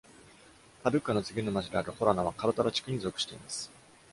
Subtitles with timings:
[0.81, 3.69] パドゥッカの次の町であるホラナはカルタラ地区に属しています。